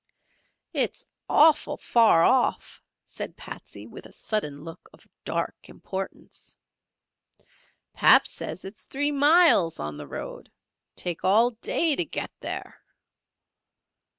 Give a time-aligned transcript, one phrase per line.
[0.73, 6.55] "Its orful far off!" said Patsey, with a sudden look of dark importance.
[7.93, 10.51] "Pap sez its free miles on the road.
[10.95, 12.81] Take all day ter get there."